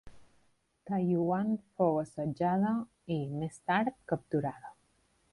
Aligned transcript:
Taiyuan 0.91 1.51
fou 1.81 1.99
assetjada 2.03 2.71
i, 3.17 3.17
més 3.43 3.59
tard, 3.73 3.93
capturada. 4.13 4.73